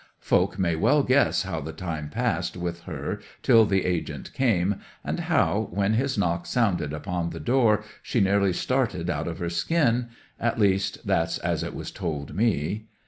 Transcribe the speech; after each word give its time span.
'Folk 0.19 0.57
may 0.57 0.75
well 0.75 1.03
guess 1.03 1.43
how 1.43 1.61
the 1.61 1.71
time 1.71 2.09
passed 2.09 2.57
with 2.57 2.85
her 2.85 3.19
till 3.43 3.65
the 3.65 3.85
agent 3.85 4.33
came, 4.33 4.77
and 5.03 5.19
how, 5.19 5.67
when 5.71 5.93
his 5.93 6.17
knock 6.17 6.47
sounded 6.47 6.91
upon 6.91 7.29
the 7.29 7.39
door, 7.39 7.83
she 8.01 8.19
nearly 8.19 8.51
started 8.51 9.11
out 9.11 9.27
of 9.27 9.37
her 9.37 9.47
skin—at 9.47 10.57
least 10.59 11.05
that's 11.05 11.37
as 11.37 11.61
it 11.61 11.75
was 11.75 11.91
told 11.91 12.33
me. 12.33 12.87